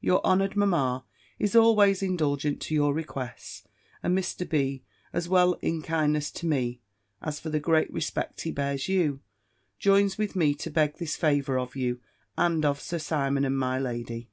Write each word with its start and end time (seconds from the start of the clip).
Your 0.00 0.24
honoured 0.24 0.56
mamma 0.56 1.04
is 1.38 1.54
always 1.54 2.02
indulgent 2.02 2.62
to 2.62 2.74
your 2.74 2.94
requests: 2.94 3.64
and 4.02 4.16
Mr. 4.16 4.48
B. 4.48 4.84
as 5.12 5.28
well 5.28 5.52
in 5.60 5.82
kindness 5.82 6.30
to 6.30 6.46
me, 6.46 6.80
as 7.20 7.40
for 7.40 7.50
the 7.50 7.60
great 7.60 7.92
respect 7.92 8.40
he 8.40 8.52
bears 8.52 8.88
you, 8.88 9.20
joins 9.78 10.16
with 10.16 10.34
me 10.34 10.54
to 10.54 10.70
beg 10.70 10.96
this 10.96 11.14
favour 11.16 11.58
of 11.58 11.76
you, 11.76 12.00
and 12.38 12.64
of 12.64 12.80
Sir 12.80 12.98
Simon 12.98 13.44
and 13.44 13.58
my 13.58 13.78
lady. 13.78 14.30